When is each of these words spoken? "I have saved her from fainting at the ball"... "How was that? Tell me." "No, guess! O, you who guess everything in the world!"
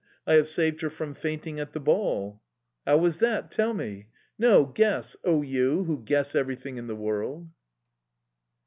"I 0.25 0.33
have 0.33 0.47
saved 0.47 0.81
her 0.81 0.89
from 0.89 1.13
fainting 1.13 1.59
at 1.59 1.73
the 1.73 1.79
ball"... 1.79 2.41
"How 2.87 2.97
was 2.97 3.19
that? 3.19 3.51
Tell 3.51 3.71
me." 3.75 4.07
"No, 4.35 4.65
guess! 4.65 5.15
O, 5.23 5.43
you 5.43 5.83
who 5.83 6.01
guess 6.03 6.33
everything 6.33 6.77
in 6.77 6.87
the 6.87 6.95
world!" 6.95 7.51